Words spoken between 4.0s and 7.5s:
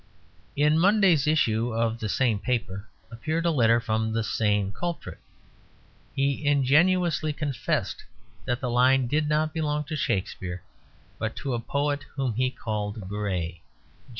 the same culprit. He ingenuously